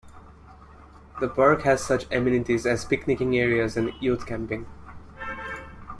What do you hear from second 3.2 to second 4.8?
areas and youth camping.